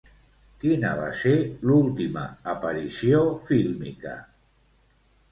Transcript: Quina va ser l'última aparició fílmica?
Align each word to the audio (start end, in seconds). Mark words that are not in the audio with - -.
Quina 0.61 0.93
va 0.99 1.09
ser 1.17 1.33
l'última 1.71 2.23
aparició 2.53 3.19
fílmica? 3.51 4.15